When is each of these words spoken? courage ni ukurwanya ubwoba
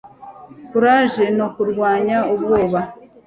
courage 0.71 1.23
ni 1.35 1.41
ukurwanya 1.47 2.17
ubwoba 2.33 2.79